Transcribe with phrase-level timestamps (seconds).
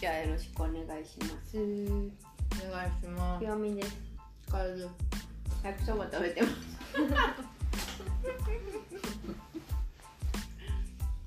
[0.00, 1.58] じゃあよろしくお願いします。
[1.58, 3.40] お願いします。
[3.40, 3.96] ひよみです。
[4.48, 4.88] 疲れる
[5.64, 6.54] 焼きそば食べてます。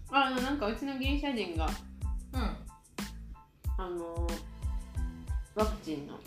[0.10, 1.68] あのなんかうちのギリシャ人が
[2.34, 2.42] うん。
[3.78, 4.26] あの
[5.56, 6.18] ワクチンの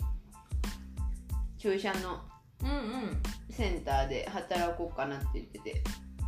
[1.57, 2.21] 注射の
[2.61, 3.23] うんうん。
[3.49, 5.81] センターで働こうかなって言ってて。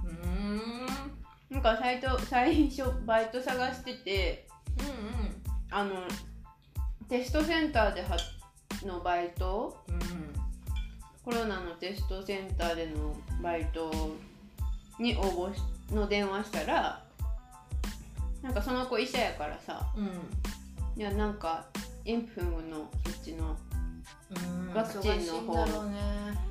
[0.04, 0.88] うーん。
[1.52, 4.57] なんか最初最初バイト探しててうん
[5.72, 5.96] あの
[7.10, 8.18] テストセンターでは
[8.86, 9.78] のバイト？
[9.88, 9.98] うん
[11.24, 13.92] コロナのテストセンターでのバイト
[14.98, 15.62] に応募し
[15.92, 17.04] の電話したら
[18.42, 20.10] なんかその子医者やからさうん。
[20.96, 21.66] いやなんか
[22.06, 23.58] インフムのそっちの
[24.32, 24.74] うん。
[24.74, 26.48] ワクチンの方ね。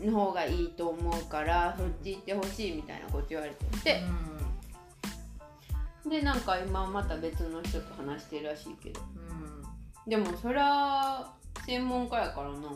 [0.00, 4.02] の方がいいと思うからそっち行ってほしいみたいなこと言われてて
[6.08, 9.00] でなんか今また別の人と話してるらしいけど。
[9.00, 10.10] うん。
[10.10, 11.26] でもそりゃ
[11.64, 12.68] 専門家やからな。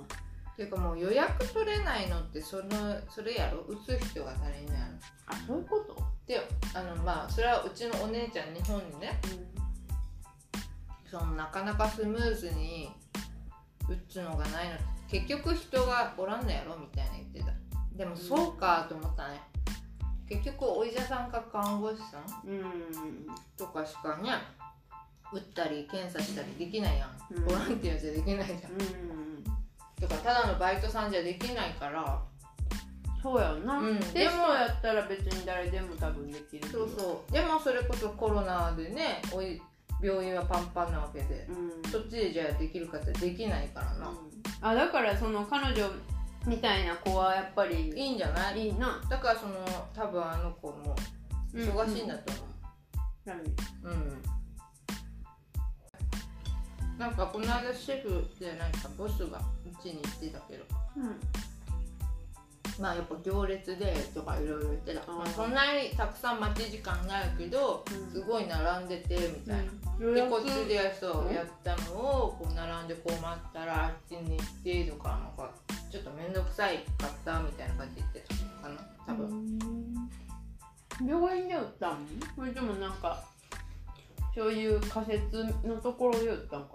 [0.57, 2.63] ていうかもう予約取れないのってその
[3.11, 3.61] それやろ？
[3.63, 4.75] 打つ人が足りんの。
[4.75, 4.93] やろ
[5.27, 5.97] あそういうこと？
[6.27, 6.41] で
[6.73, 9.21] あのまあそれはうちのお姉ちゃん日本にね。
[11.11, 12.91] そのなかなかスムーズに
[13.89, 14.77] 打つのがないの。
[15.09, 16.77] 結局人がおらんのやろ？
[16.77, 17.53] みたいな言ってた。
[17.95, 19.41] でもそうかと思ったね
[20.29, 22.65] 結局お医者さんか看護師さんうん。
[23.57, 24.31] とかしかね
[25.33, 27.45] 打ったり検査したりできないやん、うん。
[27.45, 28.73] ボランティアじゃできないじゃん。
[28.73, 29.45] うん。
[30.01, 32.23] とかただのバイトさんじゃできないから。
[33.23, 33.99] そうやんな、うん。
[33.99, 37.33] テストやったら別に誰でも多分できるそうそう。
[37.33, 39.61] でもそれこそコロナでねおい
[40.01, 41.49] 病院はパンパンなわけで。
[41.49, 41.91] うん。
[41.91, 44.13] そっちでじゃあできるかってできないからな、
[44.61, 45.91] あだからその彼女
[46.47, 48.69] みたいな子はやっぱりいいんじゃない？
[48.69, 49.01] いいな。
[49.09, 49.55] だからその
[49.95, 50.95] 多分あの子も
[51.53, 52.43] 忙しいんだと思
[53.25, 54.23] 何ううん、
[56.99, 59.43] なんかこの間シェフでなんかボスがう
[59.83, 60.65] ちに行ってたけど。
[60.97, 61.21] うん
[62.81, 68.13] まあやっぱ行列でとかいろいろ言ってた、まあ、そんなにたくさん待ち時間ないけど、うん。
[68.13, 69.65] すごい並んでてみたいな、
[69.99, 75.53] 予約でこっちでそううんやったのをこう並んでこう待ったらあっちに行ってとかなんか
[75.91, 79.59] ちょっと面倒くさいかったみたいな感じで言ってたかな多分、
[81.07, 81.99] 病院で打ったん
[82.35, 83.25] それともなんか
[84.35, 86.69] そういう仮説のところで打ったんか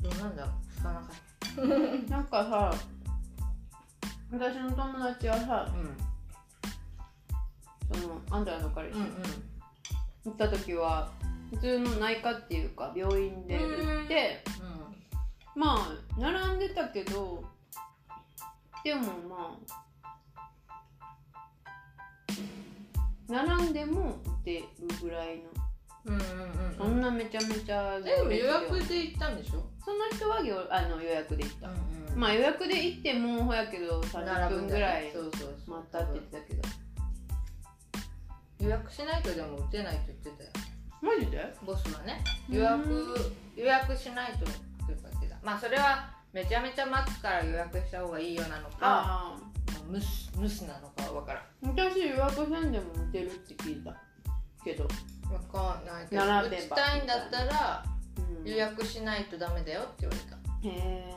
[0.00, 2.74] どうなんだ聞かなかっな なんかさ
[4.34, 5.68] 私の友達はさ
[7.92, 9.06] そのあんたの彼氏、うん
[10.24, 11.12] 行った時は
[11.50, 14.42] 普通の内科っていうか病院で打って
[15.54, 17.44] まあ並んでたけど
[18.82, 19.58] でもま
[23.28, 24.66] あ並んでも打てる
[25.02, 25.63] ぐらいの
[26.06, 28.52] うんうんうんそんなめちゃめちゃでも予よ。
[28.68, 31.74] 約で行ったんでしょ、その人は行あの予約で行った、ん
[32.18, 35.32] まあ予約で行ってもうほやけど30分ぐらいそうそう
[35.66, 36.62] そう待ったって言ってたけど。
[38.60, 40.50] 予約しないとでも打てないと言ってたよ。
[41.02, 41.54] マジで？
[41.66, 42.22] ボスはね。
[42.48, 44.44] 予約予約しないとって
[44.88, 45.36] 言ってた。
[45.42, 49.40] まあそれはめちゃめちゃ待つから予約した方がいいよなのかああ。
[49.86, 51.44] ムスムスなのかわからん。
[51.76, 53.94] 私予約せんでも打てるって聞いた
[54.64, 54.88] けど、
[55.32, 57.84] わかんないけど並べば打ちたいんだったら
[58.18, 58.50] うん。
[58.50, 60.36] 予約しないとダメだよって言われた。
[60.36, 61.14] へえ、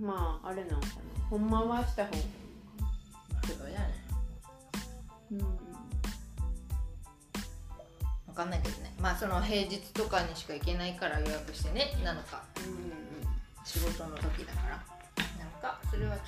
[0.00, 0.92] まああれなのかな。
[1.30, 2.24] ほんまはした方がいい。
[3.46, 3.94] そうやね。
[5.32, 5.38] うん。
[5.40, 5.46] わ
[8.34, 8.92] かんないけどね。
[9.00, 12.42] まあその平日とかにしか行けないから予約してねなのか。
[13.64, 14.84] 仕事の時だから。
[15.38, 16.22] なんかそれはちょ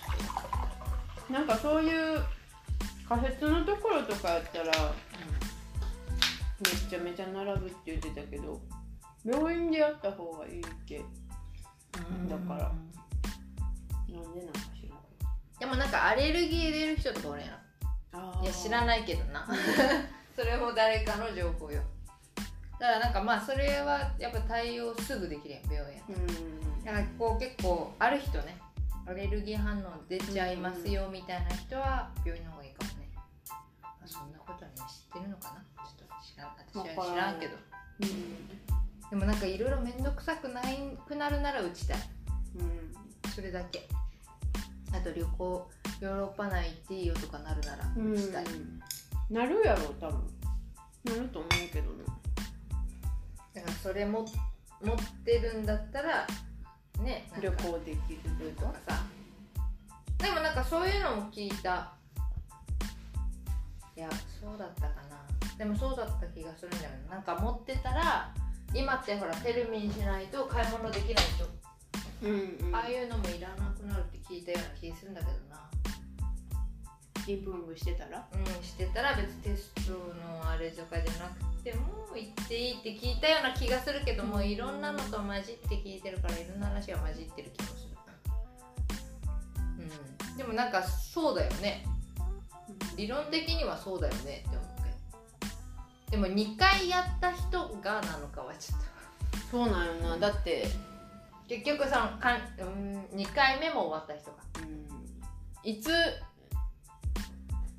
[1.31, 2.21] っなんかそういう
[3.09, 4.73] 仮設のところとかやったら
[6.61, 8.61] めちゃめちゃ並ぶって言ってたけど
[9.25, 10.99] 病院でやった方がいいって。
[11.91, 12.73] とだから。
[14.09, 15.59] なんでなんか知らん。
[15.59, 17.47] でもなんかアレルギー出る人とかおるや
[18.13, 19.47] ろあいや知らないけどな。
[20.37, 21.83] それも誰かの情報よ。
[22.79, 26.01] だからなんかまあそれはやっぱ対応すぐできるやん病院。
[26.09, 26.85] うん。
[26.85, 28.57] だからこう結構ある人ね。
[29.09, 33.55] アレルギー反応出ちゃいますよみたいな人は病院の方がいいかもね、ま
[34.03, 35.76] あ、そんなことはね知ってるのかな
[36.37, 36.51] 知らん。
[36.85, 37.57] 私は知らんけど。
[38.03, 39.11] うん。
[39.11, 41.99] でもなんかいろいろ面倒くさくないくなるなら打ちたい。
[42.59, 43.31] うん。
[43.31, 43.89] それだけ。
[44.93, 48.45] あと旅行ヨーロッパ内行っていいよとかなるならうん打ちたい、
[49.31, 50.23] なるやろ多分。
[51.05, 52.05] なると思うけどな
[53.55, 54.27] だからそれも
[54.83, 56.27] 持ってるんだったら
[57.01, 59.03] ね旅行できるとかさ。
[60.19, 61.93] でもなんかそういうのも聞いた。
[63.97, 64.11] いや
[64.41, 65.06] そうだったかな
[65.59, 66.99] でもそうだった気がするんだよね。
[67.11, 68.35] なんか持ってたら
[68.75, 71.47] 今ってほらテルミンしないと買い物できないでしょ、
[72.23, 72.75] うんうん。
[72.75, 75.57] ああいうのもいらなくなるって聞いたような気するんだけどな。
[77.27, 78.25] インプーブしてたら？
[78.33, 87.97] うんしてたら別にテストのあれとかじゃなくても行っていいって聞いたような気がするけどもいろんなのと混じって聞いてるからいろんな話が混じってる気もする。
[90.31, 90.37] うん。
[90.37, 91.85] でもなんかそうだよね。
[92.97, 94.76] 理論的にはそうだよねって思う
[96.17, 98.87] でも2回やった人がなのかはちょっと。
[99.51, 100.17] そうなんよな。
[100.17, 100.67] だって、
[101.47, 104.39] 結局そのかん、うん、2回目も終わった人が。
[104.63, 105.91] うん、いつ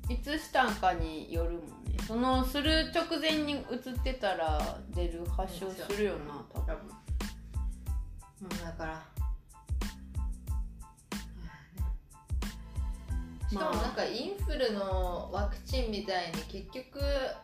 [0.08, 1.98] いつしたんかによるもんね。
[2.06, 3.56] そのする直前に移
[3.90, 6.76] ってたら出る発症するよな多分。
[8.42, 9.17] うんだから
[13.48, 17.00] しかもなんかインフルのワクチンみたいに結局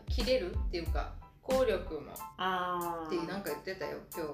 [0.08, 1.12] 切れるっていうか
[1.42, 2.12] 効力も。
[2.36, 4.30] あってなんか言ってたよ今日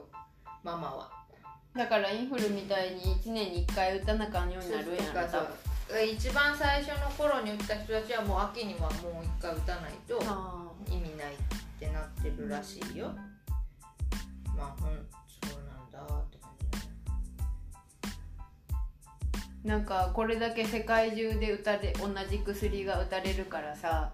[0.64, 1.10] ママは。
[1.76, 5.48] だからインフルみたいに1年に1回打たなあかんようになるんやろ多分。
[6.12, 8.90] 一番最初の頃に打った人たちはもう秋にはもう
[9.38, 11.36] 1回打たないとあ意味ないっ
[11.78, 13.10] てなってるらしいよ。
[14.56, 15.19] まあほん
[19.64, 24.12] なんかこれだけ世界中で打たれ同じ薬が打たれるからさ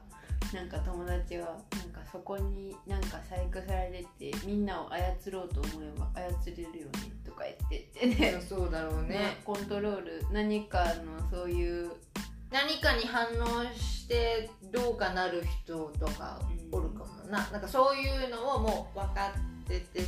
[0.53, 6.91] なんか友達はなんかそこになんか細工されててみんなを操ろうと思えば操れるよね
[7.25, 8.41] とか言っててね。
[8.47, 9.09] そうだろうね。
[9.09, 11.93] ね、コントロール何かのそういう
[12.51, 16.41] 何かに反応してどうかなる人とか
[16.71, 19.33] おるかもな,、なんかそういうのをもう分か
[19.63, 20.01] ってて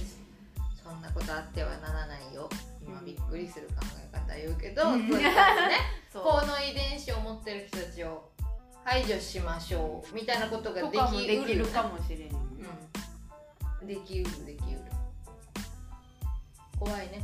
[0.88, 2.48] そんなことあってはならないよ。
[2.80, 5.08] 今うんびっくりする考え方言うけど、うん。
[5.08, 5.34] そういうね。
[6.14, 8.30] この遺伝子を持ってる人たちを
[8.82, 10.14] 排除しましょう。
[10.14, 12.32] みたいなことができうるきるかもしれん
[13.80, 14.78] うん、できうるできうる。
[16.78, 17.22] 怖いね。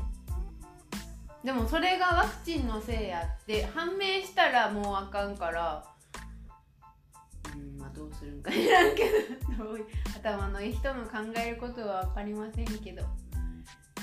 [1.43, 5.85] でもそれがワクチンのせいやって判明したらもうあかんから
[7.55, 9.11] うんまあどうするんか知らんけど
[10.17, 13.03] 頭のいい人の考えることは分かりませんけど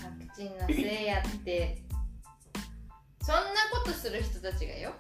[0.04, 1.82] ワクチンのせいやって。
[3.22, 3.42] そんな
[3.72, 4.92] ことする人たちがよ。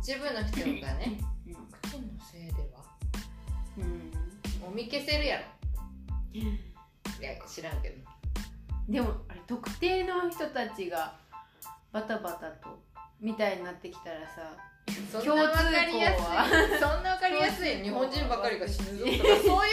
[0.00, 1.18] 一部の人がね。
[1.46, 2.84] うんワクチンのせいでは。
[3.78, 4.10] うん
[4.60, 5.44] もみ消せるやろ。
[6.32, 7.96] いや知らんけど。
[8.88, 11.16] でもあれ特定の人たちが
[11.92, 12.82] バタバタと
[13.20, 14.56] みたいになってきたらさ
[15.10, 16.34] そんなわかりやす共
[16.76, 17.82] いそんなわかりやすい。
[17.82, 19.22] 日本人ばかりが死ぬぞとかそういう。
[19.26, 19.66] そんなわ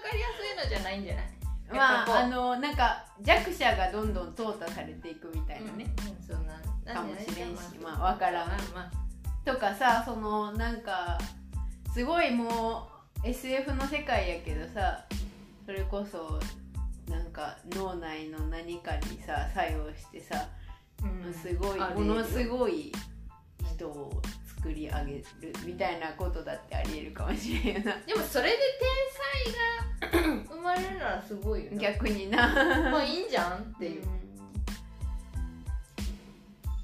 [0.00, 1.24] かりやすいのじゃないんじゃない？
[1.74, 8.48] まああのなんか弱者がどんどん淘汰されていくみたいなね、うんそんなかもしれんしままあわからん。
[8.48, 9.50] まあまあ。
[9.50, 11.18] とかさそのなんか
[11.92, 12.88] すごいも
[13.24, 15.04] う SF の世界やけどさ
[15.64, 16.40] それこそ
[17.10, 20.48] なんか脳内の何かにさ作用してさ、
[21.02, 21.32] うん。
[21.32, 22.92] すごいものすごい
[23.74, 24.22] 人を
[24.64, 25.24] 作り上げる
[25.66, 27.98] みたいなことだってありえるかもしれな。
[28.06, 28.56] でもそれで
[30.08, 32.48] 天才が生まれるならすごいよね逆にな。
[32.90, 34.08] まあいいんじゃんっていう、うん。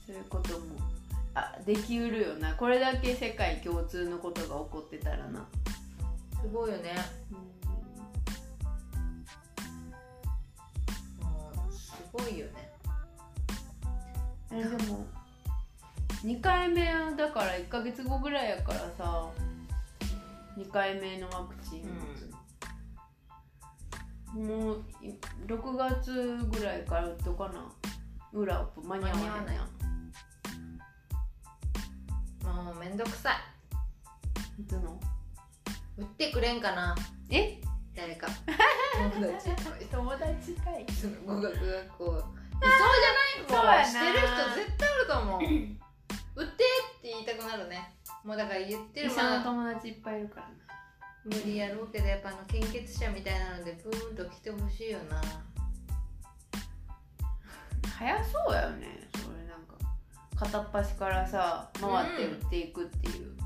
[0.07, 0.79] そういうことも。
[1.35, 2.55] あできうるよな。
[2.55, 5.49] これだけ世界共通のことが起こってたらな、
[6.43, 6.95] すごいよね。
[11.23, 12.71] もうすごいよね。
[14.53, 15.07] えでも
[16.25, 16.85] 2回目
[17.17, 19.29] だから1ヶ月後ぐらいやからさ
[20.57, 21.89] 2回目のワクチン、
[24.35, 25.15] もうい
[25.47, 27.65] 6月ぐらいから打っとかな。
[28.33, 29.13] 裏アップ間に合わ
[29.43, 29.59] ない。
[32.45, 33.33] もうめんどくさ
[34.59, 34.63] い。
[34.63, 35.01] いつの？
[35.97, 36.95] 売ってくれんかな。
[37.31, 37.59] え？
[37.97, 38.29] 誰か。
[39.15, 39.51] 友 達
[39.91, 40.87] 友達かい。
[40.93, 42.05] その語学学校。
[42.05, 42.23] いそう
[43.49, 43.79] じゃそうやな。
[43.81, 45.41] ないもうしてる人絶対おると思う
[46.37, 46.57] 売ってっ
[47.03, 47.95] て言いたくなるね。
[48.25, 50.53] もうだから言ってる医者のまあ友達いっぱいいるからな。
[51.25, 55.21] 無理やろうけどやっぱあの献血者みたいなのでブーンと来てほしいよな。
[57.99, 59.09] 早そうやよね。
[59.15, 59.75] それなんか。
[60.37, 63.37] 片っ端からさ回って打っていくっていう、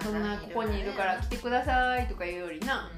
[0.00, 2.90] そんなここにいるから来てくださいとか言うよりな、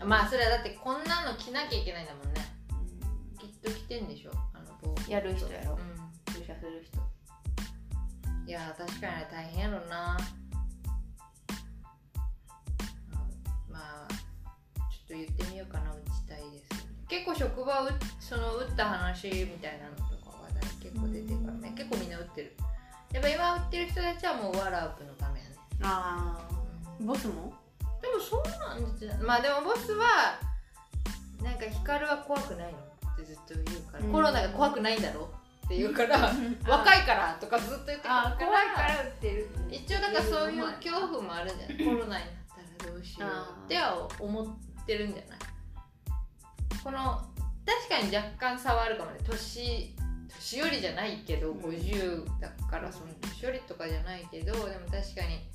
[0.00, 0.08] うん。
[0.08, 1.04] まあそれはだってこん。
[1.04, 2.06] なの着なきゃいけないん。
[2.06, 2.34] だもん。
[2.34, 2.45] ね
[3.62, 4.30] と着てんでしょ？
[4.54, 5.74] あの防護やる人やろ。
[5.74, 5.78] う
[6.32, 7.00] 注射する人。
[7.00, 10.16] んいやー確かに大変やろな。
[13.68, 14.16] うんまあちょ
[15.04, 16.86] っと言ってみようかな打ちたいです。
[17.08, 21.72] 結構職場うその打った話みたいなのとか話題結構出てるからね。
[21.76, 22.56] 結構みんな打ってる。
[23.12, 25.56] やっぱ今打ってる人たちはもうワラープのためやね。
[25.82, 26.54] ああ
[27.00, 27.54] ボスも？
[28.02, 30.38] でもそうなんじゃまあでもボスは
[31.42, 32.78] なんか光は怖くないの
[33.26, 34.12] ずっと言うから、うん。
[34.12, 35.28] コロナが怖くないんだろ
[35.66, 36.30] って言うから
[36.68, 42.22] 若いからとかずっと言ってくるから怖いから売ってる一応なんかそういう恐怖もあるんじゃないコロナになっ
[42.78, 44.46] たらどうしようっては思っ
[44.86, 45.38] てるんじゃない？
[46.84, 47.20] この
[47.66, 49.18] 確かに若干差はあるかもね。
[49.26, 49.96] 年
[50.28, 51.60] 年寄りじゃないけどうん。
[51.60, 55.50] 50だからその年寄りとかじゃないけどでも確かに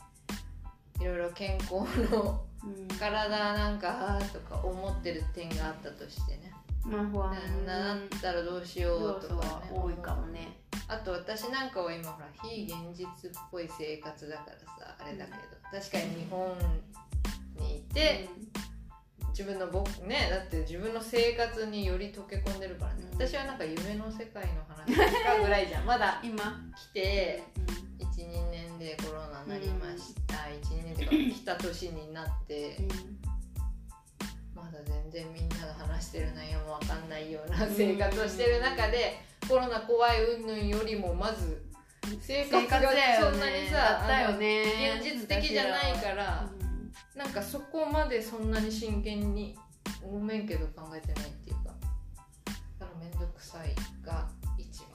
[0.99, 1.75] いろいろ健康
[2.11, 2.87] のうん。
[2.99, 6.51] 体なんかとか思ってる点があったとしてね
[6.85, 9.39] まあ不安ななったらどうしようとかね。
[9.41, 15.37] は多いかもねあと私なんかは今ほら非現実っぽい生活だからさあれだけど。
[15.71, 16.57] 確かに日本
[17.59, 18.27] にいて
[19.29, 23.03] 自分の僕ねだって自分の生活により溶け込んでるからね。
[23.09, 23.27] うん。
[23.27, 25.85] 私はなんか夢の世界の話とかぐらいじゃん。
[25.87, 26.35] まだ今？
[26.75, 27.43] 来て
[27.99, 30.35] 12年でコロナになりました。
[30.35, 32.77] 12年っていうか来た年になって
[34.71, 41.63] まだ全然みんなが話してる内容も分かんないような生活をしてる中でコロナ怖い云々よりもまず
[42.21, 42.79] 生活が
[43.19, 46.91] そんなにさだったよあのね現実的じゃないからうん。
[47.19, 49.57] なんかそこまでそんなに真剣に
[50.01, 51.73] ごめんけど考えてないっていうか
[52.79, 53.75] だから面倒くさい
[54.05, 54.89] が一番。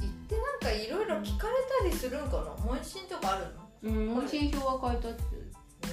[0.00, 2.64] 行ってなんかいろいろ聞かれたりするんかな？
[2.64, 3.46] 問診とかある
[3.90, 3.98] の？
[3.98, 5.22] うん問診票は書いてあって。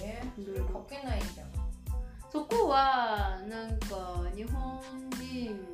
[0.04, 1.52] えそれ書けないじゃん
[2.32, 4.82] そこはなんか日本
[5.20, 5.68] 人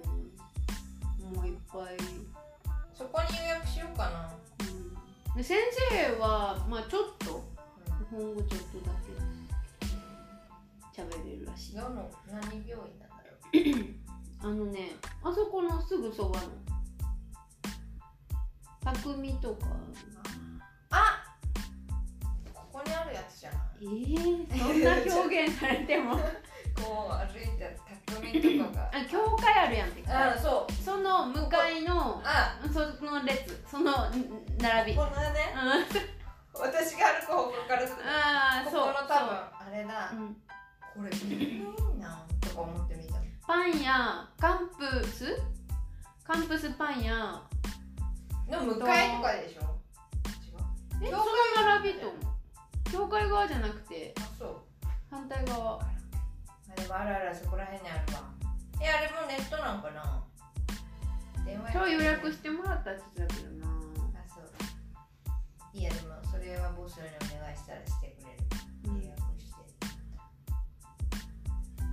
[1.35, 1.97] もいっぱい、
[2.95, 5.59] そこに予約しようかな、うん、で先
[5.91, 7.43] 生はまあちょっと
[8.09, 8.91] 日本語ちょっとだ
[10.95, 11.75] け喋れるらしい。
[11.75, 16.47] どの何病院なんだろう あのねあそこのすぐそばの。
[18.93, 19.67] 匠とか
[20.89, 21.23] あ
[22.53, 26.17] ここにあるやつじゃないえー、そんな表現されても
[26.81, 28.91] こう歩いて匠とかが。
[28.93, 30.73] あ教会あるやんってあそう。
[30.83, 32.59] その向かいのあ。
[32.71, 33.93] その列そのん
[34.59, 34.97] 並び。
[34.97, 35.53] このね。
[35.55, 36.59] うん。
[36.59, 40.09] 私が歩く方向からああそうここの多分あれだ。
[40.11, 40.35] そう、うん、
[40.95, 41.63] これいい
[41.99, 43.13] なとか思ってみた。
[43.45, 45.39] パン屋カンプス？
[46.23, 47.41] カンプスパン屋
[48.49, 49.61] の向かいとかでしょ？
[50.99, 51.17] 教そ
[51.61, 52.21] の並びと思う。
[52.91, 54.15] 教会側じゃなくて。
[54.17, 54.55] あそう。
[55.11, 55.79] 反対側
[56.87, 58.23] あでもあるあるそこら辺にあるわ。
[58.81, 60.23] えあれもネットなんかな？
[61.45, 63.67] 電話今日予約してもらったって言ってたけどな。
[63.67, 63.69] あ
[64.27, 64.45] そう。
[65.73, 69.03] いやでもそれはボスにお願いしたらしてくれる。
[69.03, 69.55] 予約して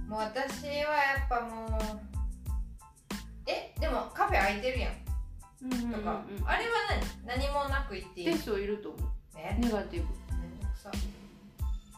[0.09, 1.81] もう私はやっぱもう
[3.47, 4.93] えでもカフェ開いてるやん。
[5.65, 6.73] うんうんうんとか、あれは
[7.27, 8.27] 何何もなく行っていい？
[8.27, 9.11] テストいると思う。
[9.37, 9.57] え？
[9.59, 10.09] ネガティブ。
[10.37, 10.93] めんどくさ。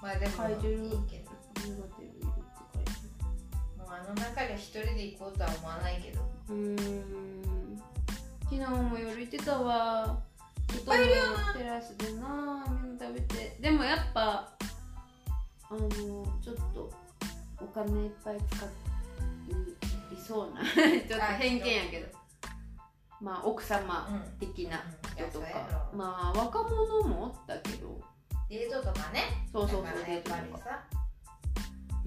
[0.00, 1.32] まあでもいいけど。
[1.66, 2.05] ネガティブ
[4.08, 6.20] の中で一人で行こうとは思わないけど。
[6.48, 7.82] るうーん。
[8.44, 10.18] 昨日も夜行ってたわ。
[10.74, 11.22] いっぱいいるよ
[11.56, 12.64] テラスでな。
[12.82, 14.52] みんな食べてでもやっぱ
[15.68, 15.88] あの
[16.42, 16.92] ちょっと
[17.60, 20.60] お金いっぱい使っていそうな。
[21.08, 22.16] ちょっと偏見やけど。
[23.20, 24.38] まあ奥様うん。
[24.38, 25.20] 的な人とか。
[25.20, 25.96] いやそうやろ。
[25.98, 28.00] まあ若者もおったけど。
[28.48, 29.48] デートとかね。
[29.52, 30.84] そうそうそうデートとか。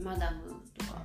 [0.01, 1.01] マダムとか、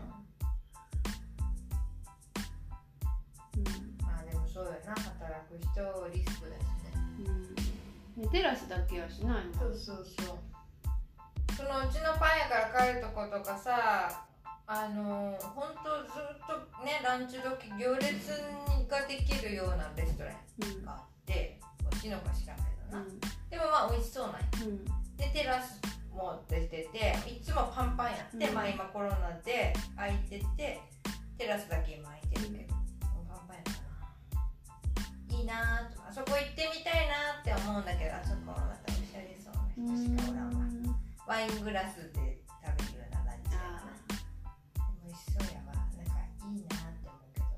[4.02, 6.94] まあでもそうよな働く人リスクだしね。
[8.16, 8.22] うん。
[8.22, 10.38] ねテラスだけやしないそうそうそう。
[11.56, 14.24] そのうちのパン屋から帰るとことかさ
[14.66, 18.42] あの本当ずっとねランチ時行列
[18.88, 23.20] ができるようなレストラうんンがあって美味しいのか知らんけどな、うん。
[23.20, 24.40] でもまあ美味しそうなんや。
[24.66, 24.84] うん。
[25.16, 25.80] でテラス
[26.12, 28.54] も出てていつもパンパンやって、うん。
[28.54, 30.80] まあ今コロナで空いてて
[31.38, 32.73] テラスだけ今空いてるけど、
[35.44, 40.64] なーとあそこ行ってみたいなーって思うんだけどあそこはまたおしゃれそうな人しかおらんわ
[41.26, 45.72] ワイングラスで食べるような感じやなでも美味しそうやわ。
[45.72, 46.12] なんか
[46.44, 47.48] いいなーって思うけど。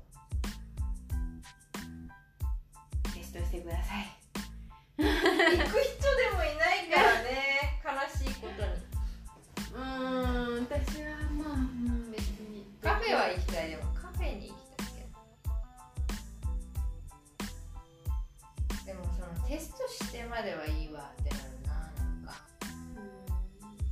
[3.11, 4.07] テストしてください。
[4.97, 8.71] 行く人でもいないからね悲しいことに
[9.75, 12.65] うーん私はまあ、うん、別に。
[12.81, 13.83] カフェは行きたいでも。
[13.93, 14.56] カフェに行
[20.27, 22.33] まではいいわってなるななんか。
[22.95, 22.99] う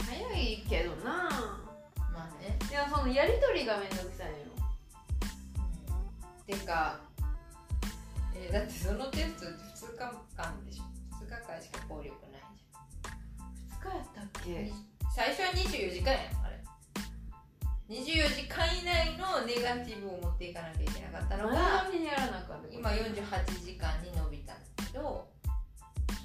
[0.02, 1.30] ん早いけどな。
[2.14, 2.58] まあね。
[2.70, 4.46] いやそのやりとりがめんどくさいのよ。
[6.46, 7.00] てか
[8.36, 10.00] えーだってそのテストって2日
[10.36, 10.84] 間でしょ。
[11.24, 12.64] 2日間しか効力ないじ
[13.82, 14.72] 日やったっけ？
[15.16, 16.56] 最初は24時間やんあれ。
[17.88, 21.86] 24時間以内のネガティブを持っていかなきゃいけなかったのが
[22.72, 25.28] 今48時間に伸びたんだけど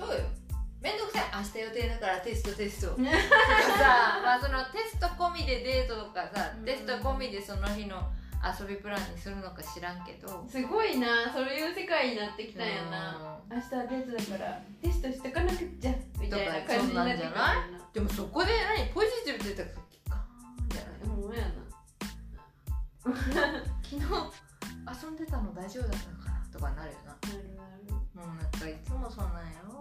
[0.00, 0.24] そうよ。
[0.80, 1.24] めんどくさい。
[1.36, 2.94] 明日予定だからテストテスト。
[2.96, 3.10] とか
[3.76, 6.64] さまあそのテスト込みでデートとかさうん。
[6.64, 8.10] テスト込みでその日の
[8.58, 10.46] 遊びプランにするのか知らんけど。
[10.50, 11.30] すごいな。
[11.32, 17.54] そういう世界になってきたんやな明日はデートだからテストしてかなくっちゃみたいな感じになってくるよな。
[17.92, 18.88] でもそこで何？
[18.94, 21.08] ポジティブって言ったらガーンじゃない？
[21.08, 21.50] ほんまやな。
[23.82, 26.46] 昨日遊んでたの大丈夫だったかな？
[26.52, 27.10] とかなるよな。
[27.12, 27.79] なるなる
[28.20, 29.80] もうなんかいつもそんなんやろ。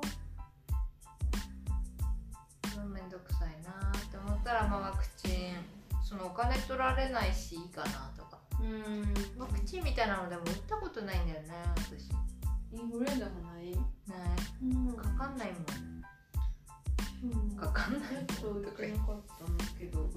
[2.82, 5.56] うんめんどくさいなって思ったらまあワクチン
[6.04, 8.40] そのお金取られないしいいかなとか。
[8.62, 9.14] うん。
[9.38, 12.10] ワクチンみたいなのでも打ったことないんだよね私。
[12.72, 13.72] インフルエンザもない？
[13.72, 13.78] ね
[14.64, 14.94] うん。
[14.94, 15.62] かかんないもん。
[17.32, 17.58] うん。
[17.58, 20.10] かかんないちょっと受けなかったんだけど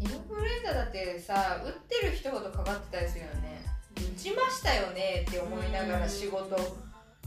[0.00, 3.66] インフルエンザだってさ打ってる人ほどかかってたりするよね
[3.96, 6.56] 打ちましたよねって思いながら仕事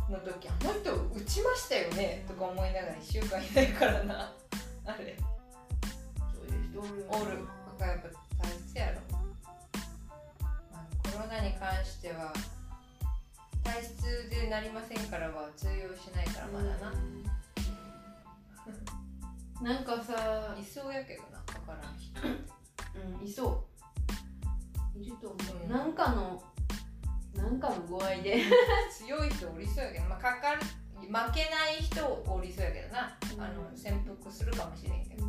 [0.10, 4.34] の時あの人打ちましたよねとか思いながら1週間いないからな
[4.86, 5.16] あれ。
[6.34, 7.46] そういう人おるおる。
[7.80, 8.08] だからやっぱ
[8.44, 9.20] 大切やろ、ま
[10.74, 12.34] あ、コロナに関しては
[13.64, 16.94] 体質でなりませんからは通用しないからまだな、
[19.76, 22.22] なんかさいそうやけどなかからん人。
[23.20, 23.28] うん。
[23.28, 23.66] いそ
[24.96, 25.00] う。
[25.00, 26.42] いると思う、うんなんかの
[27.38, 28.44] なんかの具合で。
[28.92, 33.42] 強い人おりそうやけど、まあ、かかる負けない人おりそうやけどな、うん。
[33.42, 35.26] あの潜伏するかもしれんけど。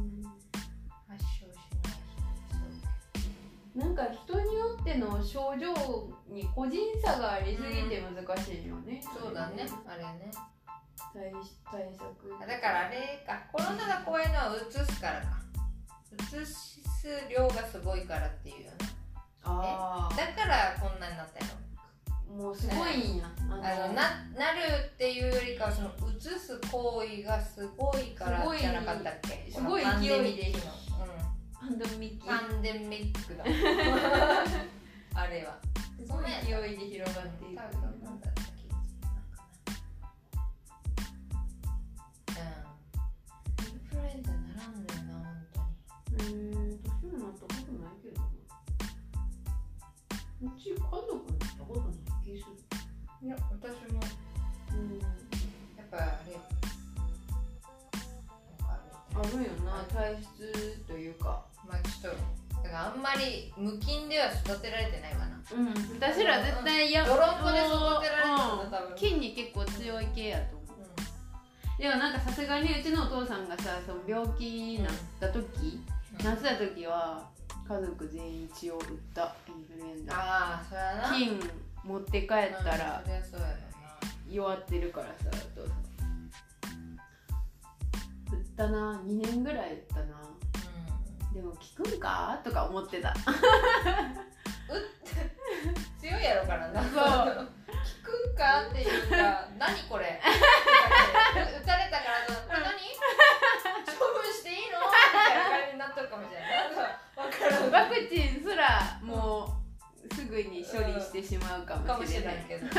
[1.08, 3.20] 発症しない
[3.74, 5.74] 人なんか人によっての症状
[6.28, 9.66] に個人差がありすぎて難しいよね、そうだね。
[9.86, 10.30] あれね。
[11.12, 11.32] 対
[11.70, 12.30] 対策。
[12.40, 13.40] だからあれか。
[13.52, 15.38] コロナが怖いのはうつすからか。
[16.12, 16.44] うつ
[16.98, 18.76] す量がすごいからっていうよね
[19.44, 21.67] あだからこんなになったよあ
[22.36, 24.02] もうすごいんやあのあのな
[24.36, 29.50] なるっていうよりかはそのうつす行為がすごいからじゃなかったっけ？
[29.50, 29.88] すごい勢
[30.28, 30.36] い。
[30.36, 30.72] でックの
[31.60, 32.26] パンデミック。
[32.30, 33.44] うん、パンデミックだ。
[35.14, 35.58] あれは。
[35.98, 37.56] すごい勢いで広がっていく。
[37.56, 37.64] な
[38.10, 38.30] んだ
[63.58, 65.36] 無菌では育てられてないわな。
[65.52, 65.74] うん。
[65.96, 67.18] 私ら絶対や泥ん。
[67.42, 68.70] こで育てられてるのうん。
[68.70, 68.96] 多分。
[68.96, 71.82] 菌に結構強い系やと思う。
[71.82, 75.80] でもなんかさすがにうちのお父さんがさその病気になった時、
[76.18, 76.24] うん。
[76.24, 77.28] なってた時は
[77.68, 80.14] 家族全員一応打ったインフルエンザ。
[80.14, 81.18] ああそれはな。
[81.18, 81.40] 菌
[81.84, 82.28] 持って帰っ
[82.62, 83.02] たら
[84.30, 85.78] 弱ってるからさお父さん。
[88.30, 90.47] 打ったな2年ぐらい打ったなな
[91.38, 92.40] でも効くんか？
[92.42, 93.10] とか思ってた。
[93.10, 93.14] うん
[96.00, 96.82] 強いやろからな。
[96.82, 96.92] そう。
[96.94, 100.18] 聞くかっていうか 何これ？
[100.22, 102.74] 打たれたからとこれ何？
[103.86, 104.78] 処分していいの？
[104.80, 106.46] みたいな感じになってるかもしれな。
[106.46, 106.82] いな
[107.68, 109.60] んかワクチンすらも
[110.10, 112.66] うすぐに処理してしまうかかもしれないけど。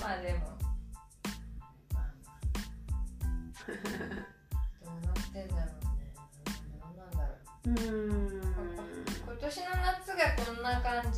[0.00, 0.58] まあでも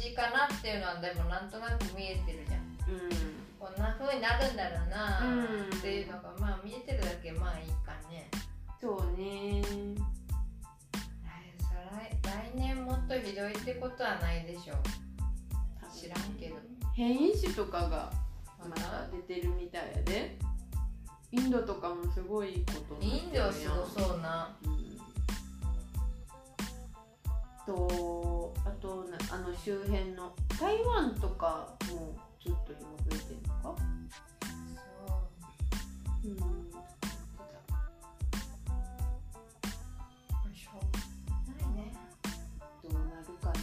[0.03, 2.63] じかなっていうのはでもなんとなく見えてるじゃん。
[2.91, 3.11] うん。
[3.59, 5.79] こんな風になるんだろうなうん。
[5.79, 8.29] っていうのがまあ見えてるだけまあいいかね。
[8.81, 9.63] そうね。
[11.23, 14.77] 来再来来年もっとひどいってことはないでしょう。
[15.97, 16.57] 知らんけど。
[16.95, 18.13] 変異種とかが
[18.59, 20.37] ままた出てるみたいやで。
[21.35, 24.55] インドとかもすごいことにインドはすごそうな。
[24.65, 24.82] うん
[27.67, 33.83] とあとなあの周辺の台湾とかもちょっと今増えてるのか？
[36.25, 36.29] そう。
[36.29, 36.37] うん。
[40.55, 40.69] し
[41.61, 41.79] ないね。
[42.83, 43.61] どうなるかね。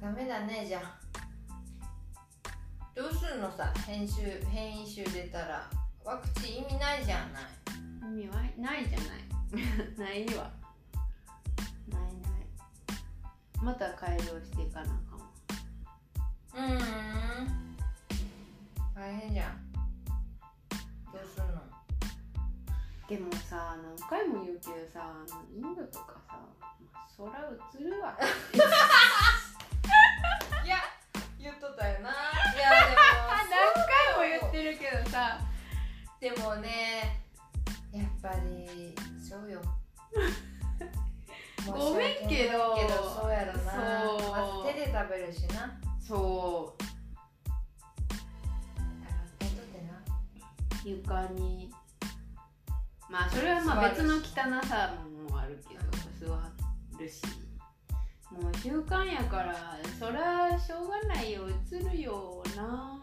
[0.00, 0.98] ダメだねじゃあ。
[2.94, 5.70] どうするのさ編集変異種出たら。
[6.04, 7.42] ワクチン意味ないじゃんない。
[8.02, 9.08] 意味はないじゃない
[9.98, 10.50] ないわ。
[11.88, 12.46] ないない。
[13.62, 15.26] また改良していかなあかんわ。
[16.54, 16.84] うー
[17.44, 17.76] ん。
[18.94, 19.70] 大変じゃん。
[23.08, 26.38] でもさ何回も言うけどさあのインドとかさ
[27.18, 28.16] 空映るわ。
[30.64, 30.76] いや
[31.36, 32.10] 言っとったよな。
[32.10, 32.70] いや
[33.50, 33.74] 何
[34.14, 35.40] 回も言ってるけどさ。
[36.20, 37.20] でもでもね
[37.92, 38.94] やっぱり
[39.30, 39.60] そうよ。
[41.64, 43.70] ごめんけどけどそうやろな。
[44.02, 45.78] そうまず手で食べるしな。
[46.00, 46.76] そ
[50.84, 50.88] う。
[50.88, 51.72] 床に。
[53.08, 54.20] まあそれはまあ別の汚
[54.66, 54.96] さ
[55.30, 56.50] もあるけど座
[56.98, 57.22] るし。
[58.32, 61.48] もう習慣やからそらしょうがないよ。
[61.48, 63.00] 映るよな。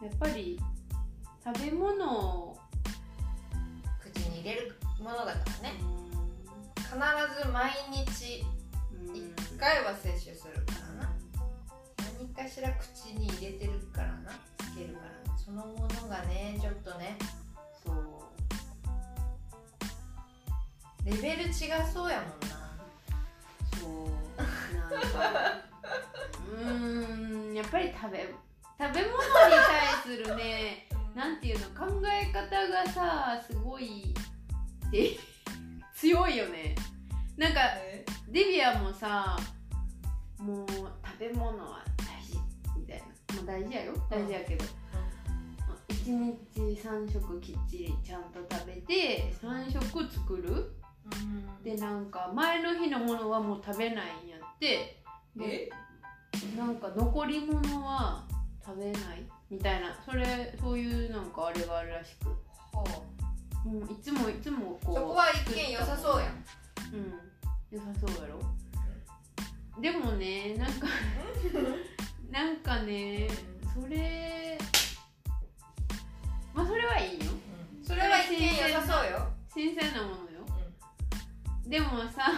[0.00, 0.60] やっぱり
[1.44, 2.56] 食べ物
[4.48, 5.74] 入れるものだからね。
[6.76, 6.94] 必
[7.44, 8.46] ず毎日
[8.92, 11.12] うん1回は摂取するからな。
[12.18, 14.30] 何かしら口に入れてるからな。
[14.58, 15.38] つけるからな。
[15.38, 17.18] そのものがねちょっとね
[17.84, 17.96] そう。
[21.04, 21.52] レベル違
[21.92, 22.70] そうやもんな。
[23.78, 24.08] そう。
[24.38, 25.68] なんか。
[26.48, 28.34] うーんやっぱり食べ
[28.80, 29.20] 食べ物に
[29.66, 34.14] 対するね なんていうの考え方がさすごい
[34.90, 35.18] で
[35.94, 36.74] 強いよね。
[37.36, 37.60] なんか
[38.28, 39.36] デビアもさ
[40.38, 42.38] もう食べ物は大事
[42.78, 43.36] みたいな。
[43.36, 43.92] もう大事やよ。
[44.08, 44.64] 大事やけど、
[45.88, 50.52] 一日3食きっちりちゃんと食べて3食作る。
[50.52, 51.62] うん。
[51.62, 55.02] でなんか前の日のものはもう食べないんやって。
[55.36, 55.70] で
[56.56, 58.24] なんか残り物は
[58.64, 59.98] 食べないみたいな。
[60.04, 62.26] それそういうなんかあれがあるらしく。
[62.72, 62.84] ほ
[63.68, 66.30] うもういつもいつもこうそこは一見良さそうやん。
[66.94, 67.14] うん
[67.70, 68.40] 良さそうやろ。
[69.80, 70.86] でもねなんか
[72.30, 73.28] なんかね
[73.74, 74.58] それ
[76.54, 77.26] まあそれはいいよ。
[77.86, 79.28] それは一見良さそうよ。
[79.54, 80.18] 新鮮なものよ。
[81.66, 82.32] でもさ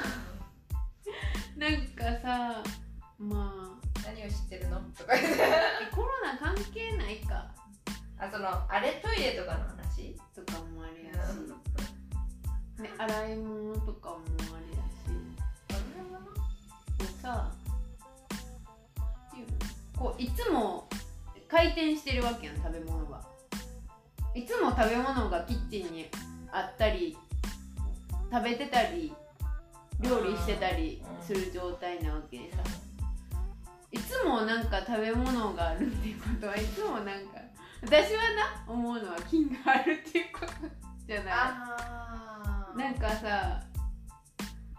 [1.56, 2.62] なんかさ
[3.18, 4.80] まあ何を知ってるの？
[4.96, 5.12] とか
[5.94, 7.54] コロナ関係ないか
[8.20, 10.14] あそのあれトイレとかの話？
[10.34, 11.28] とかもあれやし、
[12.82, 15.08] ね、洗い物とかもあれやし。
[16.98, 17.50] こうさ
[19.96, 20.88] こういつも
[21.48, 23.22] 回転してるわけやん食べ物が。
[24.34, 26.08] いつも食べ物がキッチンに
[26.52, 27.16] あったり
[28.30, 29.12] 食べてたり
[30.00, 32.58] 料理してたりする状態なわけでさ。
[33.92, 37.40] いつもなんか食べ物があるっていうことはいつもなんか
[37.82, 40.52] 私はな思うのは菌があるっていうこと
[41.06, 41.34] じゃない。
[41.34, 43.62] あなんかさ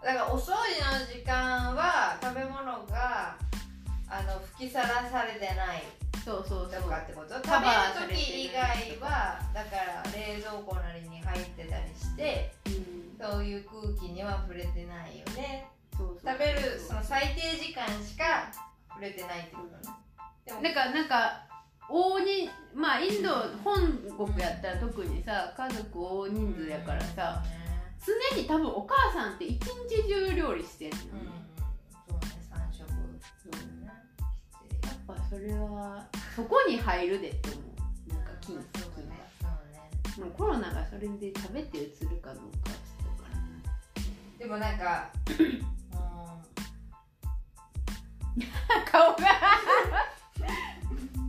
[0.02, 0.54] だからお掃除
[0.98, 3.36] の時間は食べ物が
[4.08, 5.82] あの吹きさらされてない。
[6.24, 6.82] そうそうそう。
[6.82, 7.34] とかってこと？
[7.34, 13.18] 食べる時以外はだから冷蔵庫なりに入ってたりしてうん。
[13.20, 15.66] そういう空気には触れてないよね。
[15.98, 18.50] 食べるその最低時間しか
[18.88, 19.94] 触れてないってことね。
[20.44, 21.46] でもなんかなんか
[21.88, 23.28] 大人まあインド
[23.62, 27.42] 本国やったら特にさ家族大人数やからさ
[28.32, 30.96] 常に多分お母さんって一日中料理してんの。
[30.96, 32.94] そうね三食そ
[33.48, 37.60] うねやっぱそれはそこに入るでって思
[38.10, 38.14] う。
[38.14, 40.26] なんか菌そう菌ねそうね。
[40.26, 45.62] もうコロナがそれで食べてうつるかどうかはちょっとわからでもなんか うん。
[48.90, 49.26] 顔が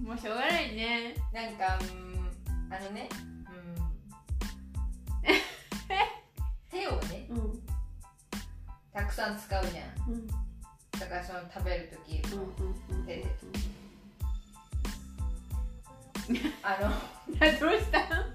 [0.03, 1.15] もうしょうがないね。
[1.31, 2.29] なんかうん
[2.73, 3.07] あのね、
[3.47, 3.75] うん、
[6.69, 7.63] 手をねうん。
[8.91, 10.11] たくさん使うじゃん。
[10.11, 10.27] うん。
[10.27, 10.35] だ
[11.07, 12.21] からその食べる時。
[12.35, 12.39] う
[12.99, 13.25] ん手で
[16.61, 16.95] あのな
[17.59, 17.99] どうした？
[17.99, 18.25] なんか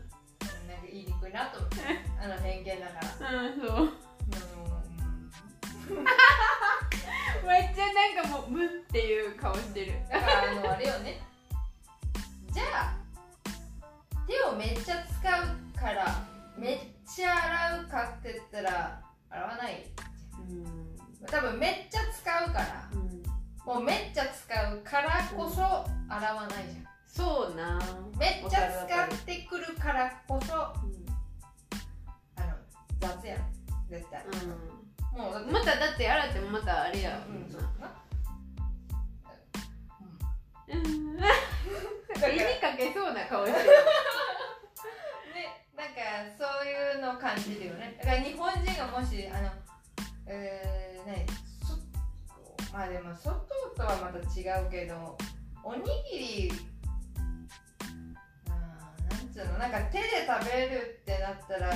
[0.90, 1.76] 言いにくいなと思って。
[2.18, 3.42] あの偏見だから。
[3.42, 3.68] うんそう。
[3.82, 3.92] うん。
[7.46, 9.92] めっちゃなんかもうムっていう顔してる。
[10.08, 11.20] だからあのあれよね
[14.58, 16.24] めっちゃ使うから
[16.56, 17.30] めっちゃ
[17.70, 19.84] 洗うかって言ったら洗わない。
[20.50, 21.26] うん。
[21.26, 22.88] 多分めっちゃ使うから。
[22.92, 23.22] うん。
[23.64, 26.86] もうめっちゃ使うからこそ洗わないじゃん。
[27.06, 27.78] そうな。
[28.18, 31.06] めっちゃ使ってくるからこそあうん。
[31.06, 32.52] の
[33.00, 33.38] 雑やん。
[33.88, 34.24] 絶対。
[35.16, 37.52] もうだってうんまただって洗ってもまたあれやうん。
[37.52, 37.68] そうな
[40.68, 41.16] うん。
[41.16, 41.36] だか
[42.76, 43.64] けそうな顔してる。
[43.66, 43.74] ね、
[45.78, 46.02] なんか
[46.36, 47.96] そういうの感じるよね。
[48.02, 49.48] だから日本人がもしあの
[50.26, 51.24] えー、ね
[51.62, 51.78] そ
[52.72, 53.38] まあでも外
[53.76, 55.16] とはまた違うけど
[55.62, 56.52] おにぎり
[58.50, 61.72] あーなんつつうのなんか手で食べるってなったら、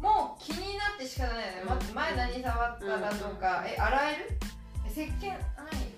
[0.00, 1.68] もう気になって仕方ないよね、うん。
[1.94, 3.66] ま前何触ったらとか、うん。
[3.66, 4.38] え洗える？
[4.86, 5.28] え石鹸？
[5.30, 5.38] ない。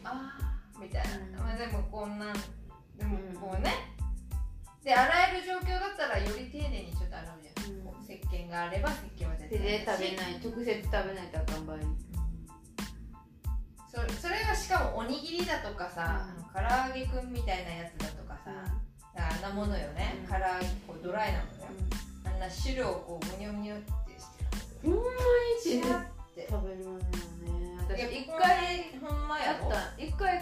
[0.05, 0.83] あー。
[0.83, 1.47] みたいな、うん。
[1.47, 2.33] まあ、でもこんなん。
[2.97, 3.37] でもうん。
[3.37, 3.75] こうね、
[4.88, 8.09] で洗える状況だったらより丁寧にちょっと洗うじゃん、うん。
[8.09, 10.40] 石鹸があれば石鹸は絶手で対食べない。
[10.40, 11.77] 直接食べないとあかん場合。
[13.85, 16.48] そそれがしかもおにぎりだとかさ、うん。
[16.57, 18.48] 唐揚げくんみたいなやつだとかさ、
[19.12, 20.27] あんなものよね、うん。
[20.27, 21.85] 唐揚げこうドライなものよ、
[22.24, 23.77] あんな汁をこうむにゅむにゅっ
[24.09, 25.05] てしてほんまに
[25.62, 27.05] 手でシャって食べるのよね
[27.85, 27.98] 私。
[27.98, 30.03] いや一一回回ほんまやった。
[30.03, 30.38] 一回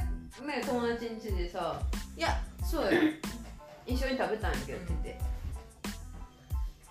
[0.46, 1.82] ね友達ん家でさ
[2.16, 3.00] いやそうよ
[3.86, 5.20] 一緒に食べたんやけど手で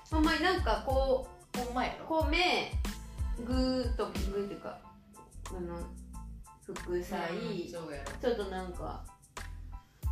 [0.10, 2.24] ほんまになんかこうほんまやろ？
[2.32, 2.72] 米
[3.46, 4.80] 具と具っていうか
[5.50, 5.78] あの
[6.64, 8.12] 副菜、うんそうやろ。
[8.22, 9.04] ちょっとなんか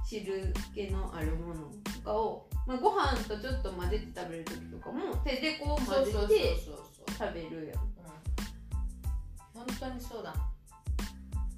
[0.06, 7.78] 汁気のあるものとかを、まあ、ご飯とちょっと混ぜて食べる時とかも手でこう混ぜそうそうてそうそう、食べるやん、
[9.54, 10.36] 本当にそうだ。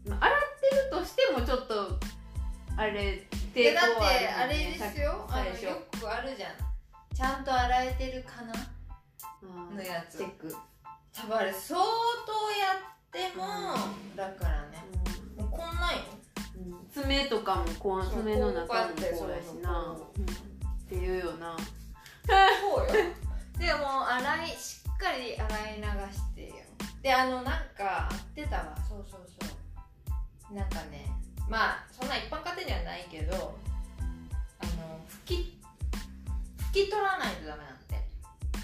[0.07, 1.99] まあ、洗ってるとしてもちょっと
[2.77, 5.27] あれ抵でだっ抗あるもんねれですよ。
[5.29, 6.51] あのよくあるじゃん。
[7.15, 8.53] ちゃんと洗えてるかな？
[9.73, 10.17] のやつ。
[10.17, 10.53] チェック、
[11.13, 11.85] 多分あれ相当
[12.51, 13.45] やっても
[14.15, 14.83] だからね。
[15.37, 16.01] もうこんなんよ
[16.57, 16.89] うん。
[16.91, 19.95] 爪とかもこう爪の中もこうやしな。
[19.97, 20.25] こうん。
[20.25, 20.27] っ
[20.89, 21.55] ていうよな。
[22.27, 22.91] そうよ。
[23.57, 25.83] でも洗いしっかり洗い流
[26.13, 26.55] してよ。
[27.01, 28.75] であのなんか合ってたわ。
[28.89, 29.47] そうそうそ
[30.51, 30.53] う。
[30.53, 31.07] なんかね
[31.49, 33.57] まあそんな一般家庭にはないけど
[34.59, 35.59] あの拭き
[36.71, 38.03] 拭き取らないとダメなんて。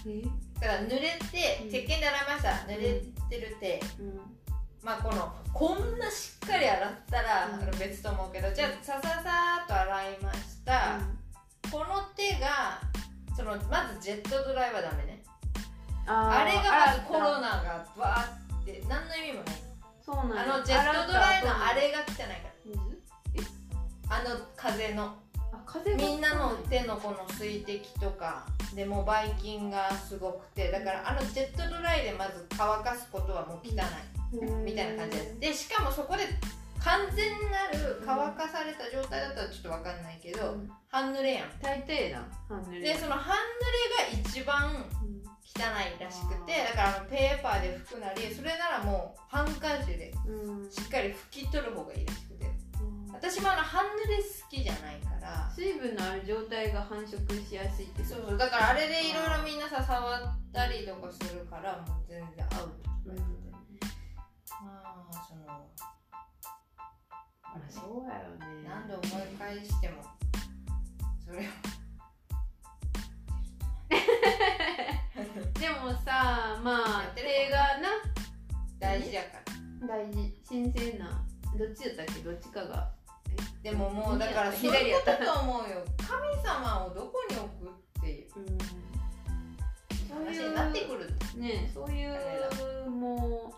[0.08, 0.24] え？
[0.60, 1.68] だから濡れてうん。
[1.70, 2.50] 石鹸で洗いました。
[2.68, 4.20] 濡れてる手、うん。
[4.84, 7.80] まあこのこんなしっかり洗ったら、うん。
[7.80, 11.00] 別と思うけどじゃあさささーっと洗いました、
[11.72, 12.82] この手が
[13.36, 15.24] そのまずジェットドライはダメね。
[16.06, 19.56] あれがまずコロナがバーって何の意味もない。
[20.04, 20.56] そうなんや。
[20.56, 22.78] あのジェットドライのあれが汚いかた後に水
[24.10, 25.16] らあの風の。
[25.54, 25.98] あ風が。
[25.98, 28.46] みんなの手のこの水滴とか
[28.76, 35.40] でもうばい菌がすごくてだからあのジェットドライでまず乾かすことはもう汚いみたいな感じです。
[35.40, 36.24] でしかもそこで
[36.84, 40.72] 完全なる乾かされた状態だったらちょっと分かんないけど、うん。
[40.90, 41.50] 半濡れやん。
[41.62, 42.28] 大抵な。
[42.50, 42.82] 半濡れ。
[42.82, 45.22] でその半濡れが一番うん
[45.54, 50.72] 汚いらしくてだからあのペーパーで拭くなりそれならもうハンカチでうん。
[50.72, 52.31] しっかり拭き取る方がいいらしくて
[53.22, 55.48] 私もあの半濡れ好きじゃないから。
[55.54, 63.24] 水分のある状態が繁殖しやすいってそうそうだからあれでいろいろみんなさ触ったりとかするからもう全然アウトとか言って
[64.64, 64.82] ま
[65.14, 65.42] あその
[67.44, 68.66] あれねそうやよね。
[68.68, 70.02] 何度思い返しても
[71.24, 71.42] それを。
[75.60, 78.02] でもさまあ手がな
[78.80, 79.38] 大事やか
[79.82, 79.88] ら。
[79.88, 80.34] 大事。
[80.50, 81.24] 神聖な。
[81.58, 82.22] どっちやったっけ？
[82.22, 82.90] どっちかが
[83.64, 85.86] でももうだからそういうことと思うよ。
[85.98, 88.28] 神様をどこに置くっていう。
[88.38, 88.58] うん。
[90.10, 93.54] そう話いうになってくるねそういうも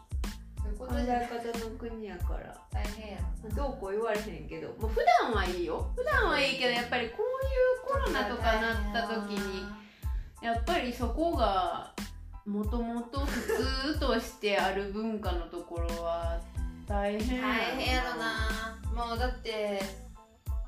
[0.61, 2.55] そう考え方の国やから。
[2.71, 3.19] 大変や
[3.55, 4.67] どうこう言われへんけど。
[4.79, 5.89] もう普段はいいよ。
[5.95, 9.63] 普段はいいけどやっぱりこういうコロナとかなった時に
[10.41, 11.93] やっぱりそこが
[12.45, 16.41] もともと普通としてある文化のところは
[16.85, 19.07] 大変大変やろな。
[19.07, 19.81] もうだって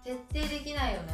[0.04, 1.14] 徹底できないよね。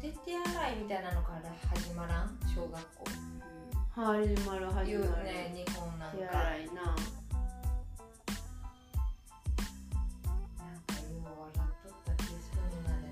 [0.00, 2.38] 徹底洗いみたいなのから始まらん？
[2.54, 3.04] 小学校。
[3.08, 4.66] うん始まる。
[4.66, 6.16] 始言うまるね日本なんか。
[6.16, 6.26] 手な。
[6.26, 6.92] んか洗いなよ
[11.24, 13.06] う笑っとった気するなで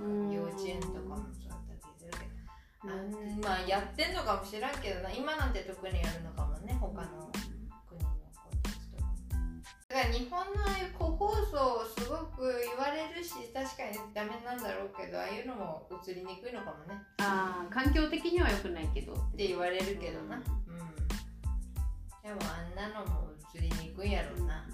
[0.00, 0.30] 並ん。
[0.30, 2.18] で幼稚園とかもそうだった気するけ
[2.86, 2.92] ど。
[2.92, 3.40] あん。
[3.40, 5.10] まあやってんのかもしらんけどな。
[5.10, 7.28] 今なんて特にやるのかもね他の
[9.98, 17.02] から日本のああいう個包装すごく言われるし確かにダメなんだろうけどああいうのも映りにくいのかもね。
[17.18, 19.48] あー環境的には良くないけどって。
[19.48, 20.36] 言われるけどな。
[20.36, 20.42] うん。
[22.22, 24.64] でもあんなのも映りにくいやろうな。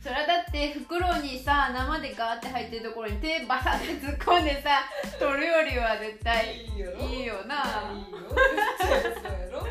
[0.00, 4.82] それはだって袋にさ生でガーって入ってるところに手バサって突っ込んでさ
[5.18, 6.92] 取るよりは絶対いいよ。
[6.94, 7.90] いいよな。
[7.92, 8.18] いいよ。
[8.78, 9.66] そうやろ。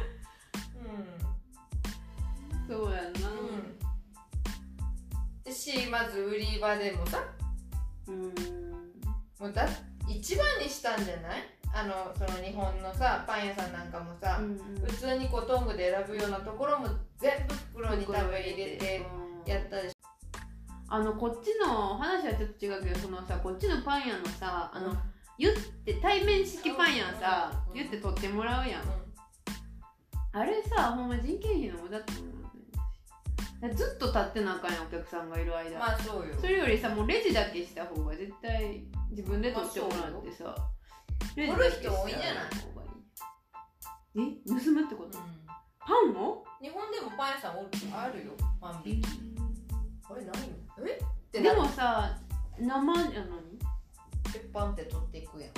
[2.68, 3.30] そうやな。
[3.30, 3.77] うん
[5.48, 7.24] うんしまず売り場でもさ
[8.08, 8.24] うん。
[9.40, 9.68] もうだ
[10.08, 11.42] 一番にしたんじゃない？
[11.74, 14.40] あのその日本のさパン屋さんなんかもさ、
[14.88, 16.88] 普通にこうトングで選ぶようなところも
[17.20, 19.06] 全部袋に多分入れて
[19.46, 19.94] やったでし
[20.90, 24.96] あのこっちの話はちょっと違うけどそのさこっちのパン屋のさあの、
[25.38, 25.54] 言っ
[25.86, 28.82] て対面式パンやんさうん言って取ってもらうやん。
[28.82, 28.86] う
[30.32, 32.48] あれさほんま人件費の無駄って思うよね
[33.74, 36.36] ずっと立ってなあかんやんお客さんがいる間、んまあそうよ。
[36.40, 40.56] それよりさもうレジだけした方が絶対自分で取ってもらってさ、
[41.36, 42.28] レジだけした方がいいえ
[44.16, 45.24] 盗むってこと、うん。
[45.80, 49.08] パンを日本でもパン屋さんおるあるよパン引き。
[50.10, 50.34] あれ何
[50.88, 50.94] え？
[50.94, 50.98] っ
[51.32, 51.62] てでなる。
[51.62, 52.18] もさ
[52.60, 52.68] 生
[53.12, 53.60] じゃのに
[54.32, 55.52] 鉄板って取っていくやん。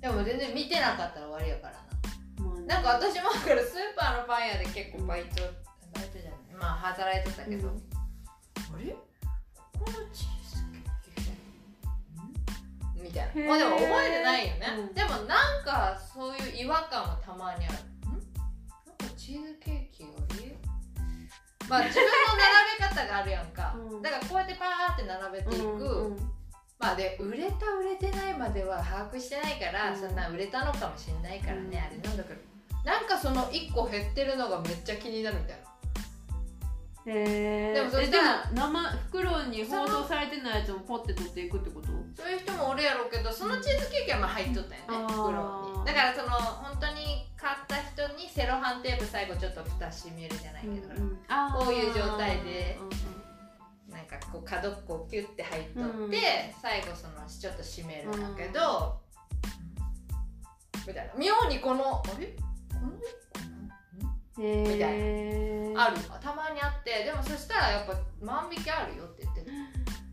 [0.00, 1.80] でも全然見てなかったら終わりやからな。
[2.44, 2.66] まあね。
[2.66, 5.42] なんか私もだからスーパーのパン屋で結構バイト
[5.94, 6.38] バイトじゃない。
[6.58, 7.74] まあ働いてたけど、うん。
[7.76, 8.92] あれ？
[8.92, 10.62] このチーズ
[11.02, 11.24] ケー
[12.94, 13.46] キみたいな。
[13.48, 14.94] まあでも覚えてないよね、うん。
[14.94, 17.74] でもなんかそういう違和感はたまにある。
[17.74, 18.12] ん。
[18.12, 18.20] なん
[18.98, 20.56] かチーズケーキより？
[21.68, 24.02] まあ自分の並べ方があるやんか、うん。
[24.02, 26.30] だからこうやってパーって並べていく、うんうん
[26.76, 29.98] まあで売れた売れてないまでは把握してないから、うん。
[29.98, 31.76] そんな売れたのかもしれないからね、うん。
[31.76, 32.40] あれなんだけど。
[32.84, 35.73] なんかその1個減ってるのがめっちゃ気になるみたいな
[37.06, 41.88] へえでもそしたら生袋に包装されてないやつもポッて取っていくってこと？
[42.16, 45.86] そういう人もおるやろうけどそのチーズケーキはまあ入っとったよね、あー袋に。
[45.86, 51.18] だからその本当に買った人にセロハンテープ最後ちょっと蓋閉めるじゃないけど、うん
[51.52, 52.92] こういう状態でうんうん
[53.94, 56.10] なんかこう角っこキュッて入っとって、うん。
[56.60, 58.98] 最後そのちょっと閉めるんだけど、
[60.86, 63.33] みたいな妙にこのあれこのへ
[64.36, 69.42] みたえあるたまにあってでもそしたらやっぱ万引きあるよって言って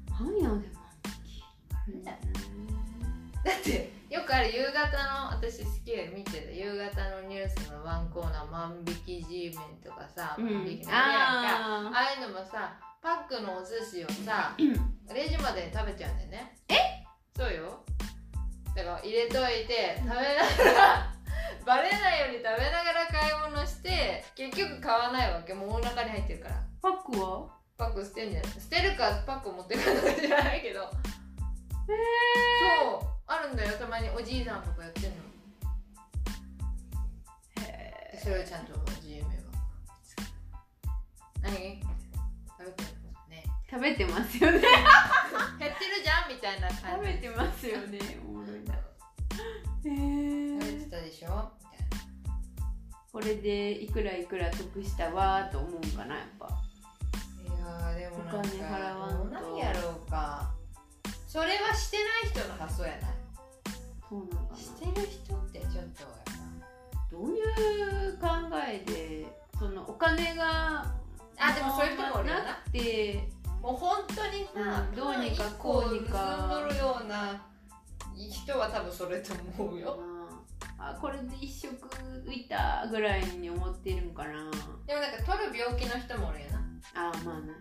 [0.08, 0.46] たパン屋で？
[0.46, 0.60] 万
[1.88, 2.12] 引きだ
[3.58, 4.72] ってよくある夕方
[5.32, 10.46] の私好きで見てた夕方のニュースのワンコーナー万引き G メンとかさうん。
[10.46, 14.80] 万引きのああいうのもさパックのお寿司をさー
[15.16, 16.56] レジまでに食べちゃうんだよね。
[16.70, 16.76] え？
[17.36, 17.84] そうよ。
[18.76, 21.14] だから入れといて食べながら
[21.66, 25.54] バレないように食べながら買い物して結局買わないわけ。
[25.54, 26.56] もうお腹に入ってるから。
[26.82, 27.48] パックは？
[27.78, 30.82] パック捨てんじゃない捨てるかパック持ってくるのか知らないけど。
[30.82, 30.88] へそ
[33.00, 33.08] う。
[33.28, 33.78] あるんだよ。
[33.78, 35.10] たまにおじいさんとかやってんの。
[37.62, 39.34] えでそれをちゃんと GM が
[41.42, 41.82] 何？
[42.58, 42.90] 食べてる
[43.30, 43.44] ね。
[43.70, 44.60] 食べてますよね。
[45.60, 46.84] 減ってるじゃんみたいな感じ。
[46.86, 48.00] 食べてますよね。
[48.28, 48.76] おもろいな。
[48.76, 48.78] へ
[49.86, 49.90] 食
[50.60, 50.61] べ
[50.92, 51.28] たでしょ？
[51.28, 52.36] みたいな。
[53.12, 56.48] これでいくらいくら得したわーと思うんかなやっぱ。
[57.42, 59.18] いやーでもなんかお金払わんと。
[59.18, 60.52] どうなんやろうか。
[61.28, 63.08] それはしてない人の発想やな。
[63.08, 63.12] い
[64.10, 64.58] そうなんかな。
[64.58, 65.86] してる人ってちょっ
[67.10, 67.40] とどうい
[68.10, 68.28] う考
[68.68, 69.26] えで
[69.58, 70.86] そのお金が
[71.38, 72.44] あでもそういう人もおるよな。
[72.44, 73.30] なくて
[73.62, 76.48] ぱもう本当にさ、うんどうにかこうにか。
[76.50, 77.42] 盗んどるような
[78.18, 80.00] 人は多分それと思うよ
[80.84, 81.78] あこれで一食
[82.26, 84.50] 浮いたぐらいに思ってるんかな。
[84.88, 86.58] でもなんか取る病気の人もおるよな。
[86.96, 87.54] あまあね。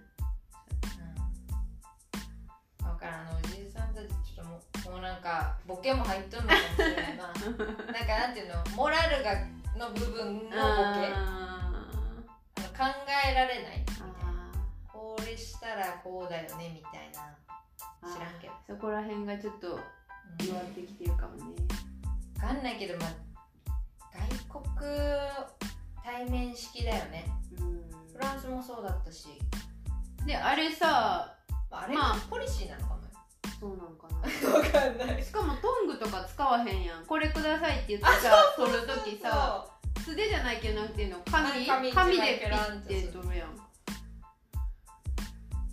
[2.80, 2.87] うん。
[2.87, 3.28] 分からん。
[3.28, 7.28] あのおじいさんたちちょっともうもうなんかボケも入っとるのかもしれないな。
[7.28, 8.64] なんかなんていうの？
[8.74, 9.35] モラルが
[9.76, 10.56] の部分のボケ。
[10.56, 11.85] あ
[12.56, 12.85] あの考
[13.28, 14.06] えられないみたいーな。
[14.48, 14.52] あ
[14.88, 17.37] これしたらこうだよねみたいな。
[18.09, 18.54] ー知らんけど。
[18.66, 19.78] そこら辺がちょっとう
[20.42, 20.46] ん。
[20.46, 21.44] 弱ってきてるかもね。
[21.44, 21.79] 分
[22.40, 23.11] かんないけどまあ
[24.48, 24.90] 外国
[26.03, 27.26] 対面式だよね。
[28.12, 29.29] フランスもそうだったし、
[30.20, 31.35] うんであれさ
[31.70, 33.09] まあ、あれまあがポリシーなのかもよ。
[33.59, 34.20] そうなんかな。
[34.61, 35.24] 分かんない。
[35.24, 37.07] しかもトングとか使わへんやん。
[37.07, 39.66] これくださいって言ってさ取るときさ
[40.05, 41.66] 素手じゃないけどなんていうの紙？
[41.66, 43.50] 紙紙でペランとピッて取るやん。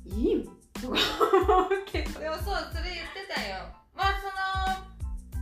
[0.05, 0.45] いいん？
[0.45, 2.19] とか思うけど。
[2.19, 3.65] でもそうそれ言ってたよ。
[3.95, 4.86] まあその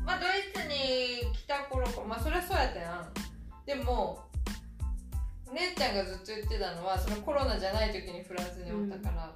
[0.06, 2.02] まあドイツに来た頃か。
[2.08, 3.10] まあそれはそうやったやん。
[3.66, 4.24] でも
[5.52, 9.32] 姉ちゃんがずっと言ってたのはそのコロナじゃない時にフランスにおったから、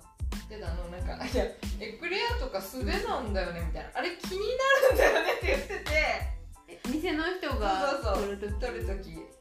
[0.50, 0.90] 言ってたの。
[0.90, 1.44] なんか「いや
[1.80, 4.40] エクレアとか素手なんだよね」みたいな「あれ気に
[4.86, 6.40] なるんだよね」って言ってて。
[6.68, 8.38] え店の人がそうそうそう。
[8.60, 9.40] 取る時？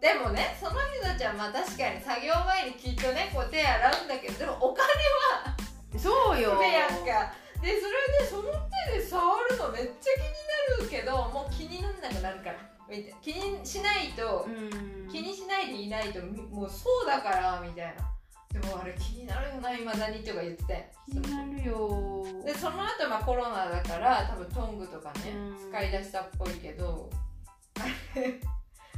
[0.00, 5.56] でもねその人たちはまあ確かに作業前にきっとねこう手洗うんだけどでもお金は
[5.98, 6.56] そうよ。
[6.62, 8.42] やんかでそれでその
[8.88, 12.70] 手で触るのめっちゃ気になるけどもう気にならなくなるから。
[13.22, 15.08] 気にしないと、うん。
[15.08, 18.10] 気にしないでいないとみもうそうだからみたいな。
[18.60, 22.26] でもあれ気になるよないまだにとか言ってたよ気になるよ。
[22.44, 25.70] でその後まあコロナだから多分トングとかね、うん。
[25.70, 27.08] 使い出したっぽいけど。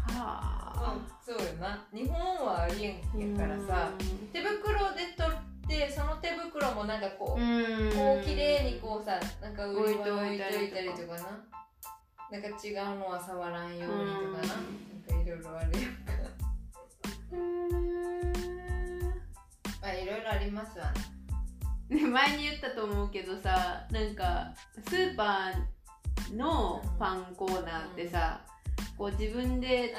[0.07, 0.97] はあ。
[1.25, 1.87] そうよな。
[1.95, 3.91] 日本はありえんやからさ、
[4.33, 5.31] 手袋で取
[5.65, 7.93] ってその手袋のもなんかこう、うん。
[7.93, 11.41] こう綺麗にこうさなんか売り場置いといたりとかな。
[12.31, 14.79] なんか違うのは触らんようにとかな、うん。
[15.07, 16.13] なんかいろいろあるやんか。
[19.83, 20.93] まあいろいろありますわ
[21.89, 21.97] ね。
[21.97, 24.55] ね前に言ったと思うけどさなんか
[24.89, 28.41] スーパーのパンコーナーってさ、
[28.97, 29.95] こう自分で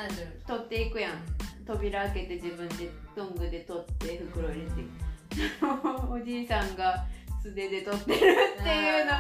[0.47, 1.11] 取っていくやん。
[1.65, 4.71] 扉開けて自分でトングで取って袋入れて
[6.09, 7.05] おじいさんが
[7.41, 9.11] 素手で取ってるっていうの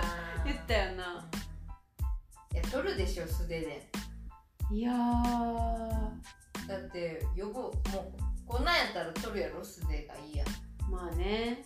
[0.45, 1.29] 言ったよな。
[2.53, 3.89] いや取るでしょ素手で。
[4.71, 6.67] いやー。
[6.67, 7.73] だって予防もう
[8.45, 10.43] こんなんやったら取るやろ素手がいいや。
[10.43, 10.53] んで
[10.89, 11.65] まあね。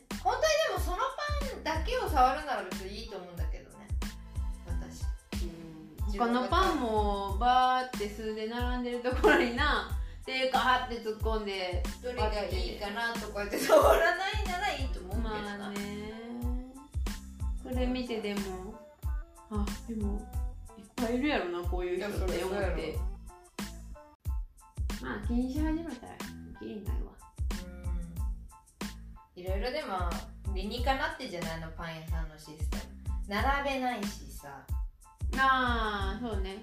[0.77, 3.87] もそのパンだけを触るなら別にいいと思うんだけどね。
[4.67, 5.03] 私。
[6.17, 9.96] 他のパンもバーって数で並んでるところにな
[10.27, 15.79] 手かはって突っ込んでどれがいいかなとか言って触らないならいいと思うけどな、まあね。
[17.63, 18.75] それ見てでも
[19.49, 20.19] あでも
[20.77, 22.99] いっぱいいるやろなこういう人って思って。
[25.01, 26.13] まあ気にし始めたら
[26.59, 27.13] きりになるわ。
[29.35, 29.41] うん。
[29.41, 30.09] いろいろでも
[30.53, 32.83] 理にかなってじゃないのパン屋さんのシステム。
[33.29, 34.49] 並べないしさ。
[35.37, 36.57] ああそうね、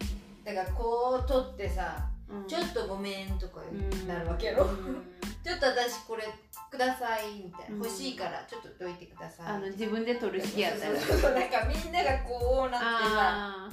[0.44, 2.13] だからこう取ってさうん
[2.46, 5.02] ちょっとごめんとかうんなるわけやろ、うん。
[5.42, 6.24] ちょっと私これ
[6.70, 7.82] くださいみたいな、うん。
[7.82, 9.46] 欲しいからちょっとどいてください。
[9.46, 11.34] あの自分で取る式やったらそうそうそう。
[11.34, 12.90] なんかみんながこうなってさ。
[13.14, 13.70] あ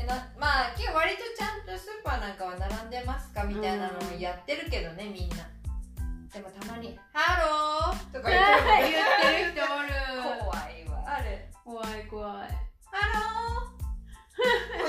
[0.00, 5.36] えなまあ結構割とちゃんとスーパーなんかは並んでますかみたいなのをやってるけどねみんな。
[6.32, 8.92] でもたまに「Hallo!」とーか言って
[9.32, 9.88] 言るってる人おる。
[10.44, 11.02] 怖いわ。
[11.04, 14.87] あれ怖い怖い「Hallo!」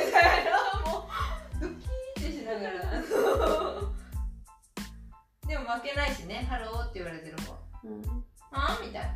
[5.48, 7.58] でも負けないしね「Hallo」って言われてる方。
[7.84, 8.02] うん。
[8.52, 9.10] あみたいな。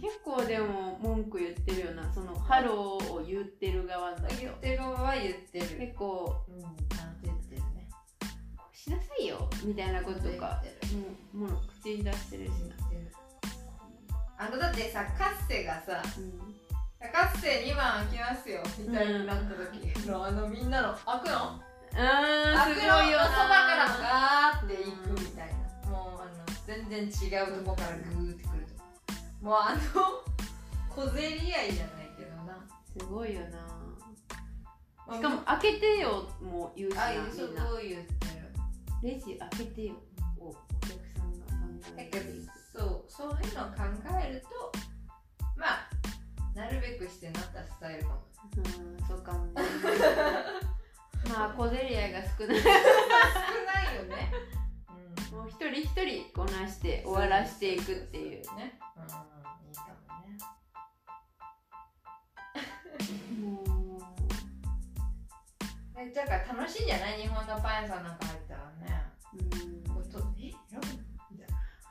[0.00, 5.66] 結構でも文句言ってるよなそのハローを言ってる側だと言ってる側は言ってる。
[5.78, 7.88] 結構うんちゃんと言ってるね。
[8.72, 10.60] しなさいよみたいなことか。
[10.62, 10.96] 言ってる。
[11.34, 12.76] もうもう口に出してるしな。
[14.40, 16.54] あのだってさ Kasse がさうん
[16.98, 20.06] Kasse 2番開きますよみたいになった時。
[20.08, 21.34] の、あのみんなの開くの？
[21.34, 23.02] あー開くの？
[23.10, 23.24] よな。
[23.24, 25.48] そばからガーっていくみたい
[25.84, 25.90] な。
[25.90, 26.30] もうあの
[26.66, 27.08] 全然違
[27.42, 29.44] うとこからグーってくると。
[29.44, 29.80] もうあの
[30.88, 32.66] 小競り合いじゃないけどな。
[32.98, 35.14] すごいよな。
[35.14, 37.70] しかも開けてよも言うしなああいうそみんな。
[37.70, 38.52] う言ってる。
[39.02, 39.94] レジ開けてよ
[40.40, 41.54] をお客さんが考
[41.96, 43.78] えていくそうそういうのを考
[44.20, 44.97] えるとまあ
[46.58, 48.14] なるべくしてなったスタイルかも。
[48.56, 49.52] うんそうかもね。
[51.30, 52.58] まあ小競り合いが少ない。
[52.58, 54.32] 少ないよね、
[55.30, 55.38] うん。
[55.38, 58.56] もう一人一人こなして終わらしていくっていう。
[58.56, 58.80] ね。
[58.96, 59.04] うん。
[59.04, 60.36] いいかもね。
[63.40, 64.00] も
[65.96, 67.20] えだから楽しいんじゃない？
[67.22, 69.04] 日本のパン屋さんなんか入ったらね。
[69.34, 69.77] う、うん、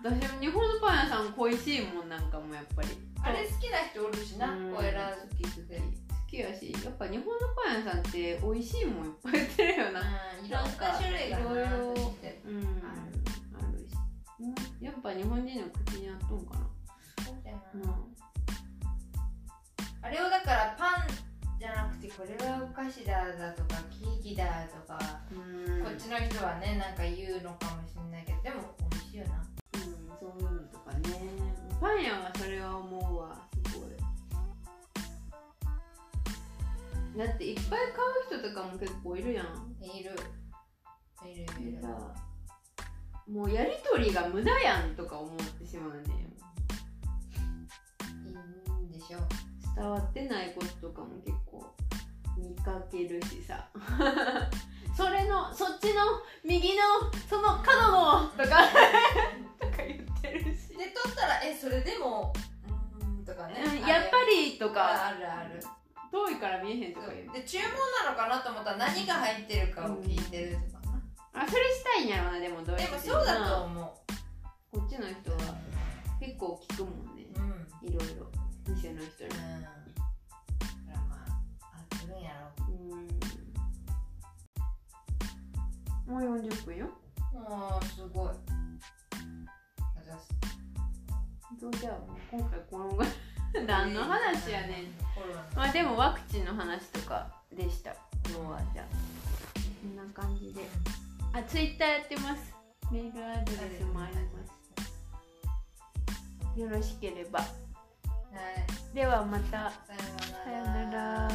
[0.04, 2.89] 私も日本のパン屋さん恋しいもんなんかもやっぱり。
[3.24, 4.74] あれ好きな人おるしなうん。
[4.74, 10.02] こう選ぶ好き好き好きやしやっぱ日本のパン屋さんって美味しいもんいっぱい売ってるよな。
[10.02, 10.70] うんいろんな
[11.00, 11.98] 種類がいろいろうん
[12.84, 12.93] あ
[13.72, 13.95] るし。
[14.39, 16.68] もうやっぱ日本人の口に合っとんかな。
[17.26, 17.95] そうだようなん。
[20.04, 21.08] あれをだからパン
[21.60, 25.00] じゃなくてこれはお菓子だだとかケーキだとか、
[25.32, 25.84] うん。
[25.84, 29.34] こっちの人はねなんか言うのかもしれないけどでも美味しいよな。
[29.36, 29.57] うん
[30.20, 30.99] そういうのとかね
[31.80, 33.89] パン屋はそれは思うわすごい。
[37.18, 37.80] だっていっぱい
[38.30, 39.45] 買う人とかも結構いるやん。
[39.84, 40.11] いる。
[41.26, 41.88] いるいるさ
[43.28, 46.03] もうやりとりが無駄やんとか思ってしまうね
[48.80, 49.22] いいんでしょう。
[49.76, 51.76] 伝わってないこととかも結構
[52.38, 53.68] 見かけるしさ。
[54.95, 56.01] それのそっちの
[56.43, 56.82] 右の
[57.30, 58.68] その角のとか
[60.78, 62.34] で取ったら「えそれでも
[62.99, 65.59] うーん」とかねうんやっぱりとあかあるある。
[66.09, 67.34] 遠いから見えへんとか言う。
[67.34, 67.67] で注文
[68.05, 71.01] なのかなと思ったら何が入ってるかを聞いてるとかな、
[71.43, 73.97] あそれしたいんやろなでもどうでもそうだと思
[74.71, 75.55] こっちの人は
[76.19, 77.25] 結構聞くもんね。
[77.36, 77.89] ううん。
[77.89, 78.28] いろいろ。
[78.67, 79.30] 店の人に。
[79.30, 79.61] うん。
[79.61, 79.75] だか
[80.93, 81.25] らま
[81.61, 82.65] ああするんやろ。
[86.07, 86.25] うん。
[86.25, 86.88] もう40分よ。
[87.34, 88.30] もうすごい。
[89.95, 90.47] 私
[91.60, 91.98] そうじゃあ
[92.30, 93.12] 今回このぐらい。
[93.66, 94.88] 何の話やねん、
[95.56, 97.95] まあでもワクチンの話とかでした。
[98.30, 100.68] 今日はじゃこんな感じで。
[101.34, 102.54] あツイッターやってます。
[102.91, 104.22] メールアドレスもありま
[106.56, 106.60] す。
[106.60, 109.72] よろしければ、はい、ではまた。
[109.72, 111.30] さようなら。